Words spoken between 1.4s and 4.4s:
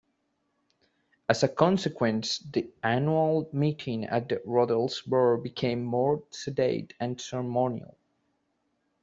a consequence, the annual meeting at